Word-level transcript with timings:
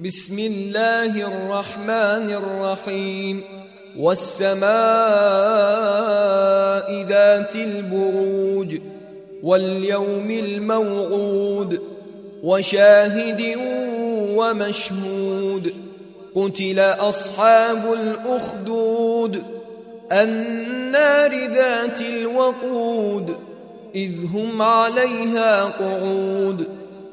بسم 0.00 0.38
الله 0.38 1.16
الرحمن 1.28 2.26
الرحيم 2.36 3.42
والسماء 3.98 4.66
ذات 7.08 7.56
البروج 7.56 8.76
واليوم 9.42 10.30
الموعود 10.30 11.80
وشاهد 12.42 13.42
ومشهود 14.36 15.72
قتل 16.34 16.80
اصحاب 16.80 17.92
الاخدود 18.00 19.42
النار 20.12 21.30
ذات 21.48 22.00
الوقود 22.00 23.36
اذ 23.94 24.10
هم 24.34 24.62
عليها 24.62 25.64
قعود 25.64 26.85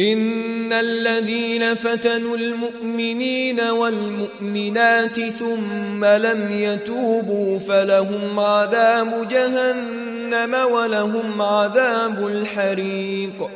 إن 0.00 0.72
الذين 0.72 1.74
فتنوا 1.74 2.36
المؤمنين 2.36 3.60
والمؤمنات 3.60 5.20
ثم 5.20 6.04
لم 6.04 6.52
يتوبوا 6.52 7.58
فلهم 7.58 8.40
عذاب 8.40 9.28
جهنم 9.28 10.54
ولهم 10.72 11.42
عذاب 11.42 12.26
الحريق 12.26 13.50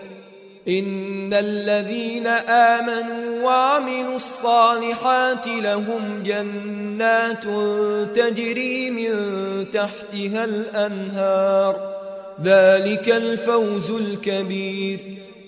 إن 0.68 1.32
الذين 1.34 2.26
آمنوا 2.48 3.42
وعملوا 3.46 4.16
الصالحات 4.16 5.46
لهم 5.46 6.22
جنات 6.24 7.44
تجري 8.18 8.90
من 8.90 9.14
تحتها 9.72 10.44
الأنهار 10.44 11.76
ذلك 12.44 13.08
الفوز 13.08 13.90
الكبير 13.90 14.98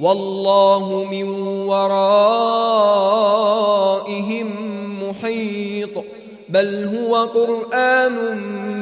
والله 0.00 1.06
من 1.10 1.28
ورائهم 1.68 4.50
محيط 5.08 5.90
بل 6.48 6.96
هو 6.98 7.16
قران 7.24 8.12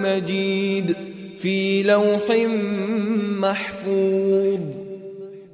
مجيد 0.03 0.97
في 1.39 1.83
لوح 1.83 2.31
محفوظ 3.41 4.84